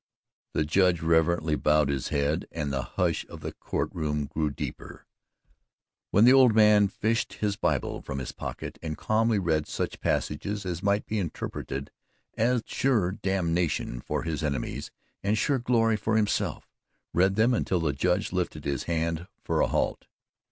The 0.53 0.65
Judge 0.65 1.01
reverently 1.03 1.55
bowed 1.55 1.89
his 1.89 2.07
head 2.07 2.47
and 2.51 2.73
the 2.73 2.81
hush 2.81 3.23
of 3.29 3.41
the 3.41 3.51
Court 3.53 3.91
Room 3.93 4.25
grew 4.25 4.49
deeper 4.49 5.05
when 6.09 6.25
the 6.25 6.33
old 6.33 6.55
man 6.55 6.87
fished 6.87 7.33
his 7.33 7.55
Bible 7.55 8.01
from 8.01 8.17
his 8.17 8.31
pocket 8.31 8.79
and 8.81 8.97
calmly 8.97 9.37
read 9.37 9.67
such 9.67 9.99
passages 9.99 10.65
as 10.65 10.81
might 10.81 11.05
be 11.05 11.19
interpreted 11.19 11.91
as 12.35 12.63
sure 12.65 13.11
damnation 13.11 14.01
for 14.01 14.23
his 14.23 14.41
enemies 14.43 14.89
and 15.21 15.37
sure 15.37 15.59
glory 15.59 15.97
for 15.97 16.17
himself 16.17 16.67
read 17.13 17.35
them 17.35 17.53
until 17.53 17.79
the 17.79 17.93
Judge 17.93 18.33
lifted 18.33 18.65
his 18.65 18.85
hand 18.85 19.27
for 19.43 19.61
a 19.61 19.67
halt. 19.67 20.07